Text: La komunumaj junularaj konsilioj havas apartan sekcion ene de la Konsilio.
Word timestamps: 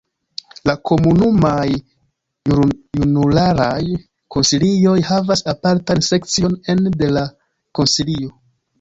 La 0.69 0.73
komunumaj 0.91 1.65
junularaj 2.55 3.77
konsilioj 4.39 4.97
havas 5.13 5.49
apartan 5.57 6.05
sekcion 6.11 6.61
ene 6.77 6.99
de 7.05 7.15
la 7.17 7.29
Konsilio. 7.81 8.39